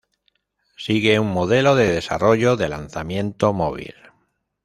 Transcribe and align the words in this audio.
Sigue 0.77 1.19
un 1.19 1.31
modelo 1.31 1.75
de 1.75 1.91
desarrollo 1.91 2.57
de 2.57 2.67
lanzamiento 2.69 3.53
móvil. 3.53 3.93